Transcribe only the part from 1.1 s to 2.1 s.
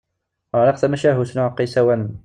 n uɛeqqa yessawalen.